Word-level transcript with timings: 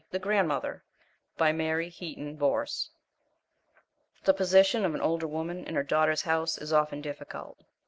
THE 0.09 0.17
GRANDMOTHER, 0.17 0.83
by 1.37 1.51
Mary 1.51 1.87
Heaton 1.87 2.35
Vorse 2.35 2.89
The 4.23 4.33
position 4.33 4.83
of 4.83 4.95
an 4.95 5.01
older 5.01 5.27
woman 5.27 5.63
in 5.63 5.75
her 5.75 5.83
daughter's 5.83 6.23
house 6.23 6.57
is 6.57 6.73
often 6.73 7.01
difficult. 7.01 7.59